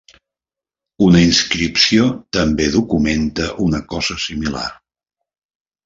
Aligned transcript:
Una 1.07 1.21
inscripció 1.25 2.09
també 2.39 2.71
documenta 2.79 3.53
una 3.69 3.85
cosa 3.95 4.21
similar. 4.29 4.69